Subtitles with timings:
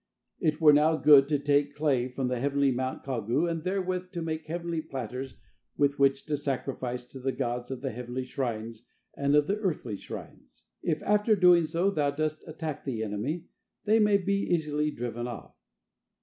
[0.39, 4.23] It were now good to take clay from the heavenly mount Kagu and therewith to
[4.23, 5.35] make heavenly platters
[5.77, 8.81] with which to sacrifice to the gods of the heavenly shrines
[9.15, 10.63] and of the earthly shrines.
[10.81, 13.45] If after doing so thou dost attack the enemy,
[13.85, 15.53] they may be easily driven off."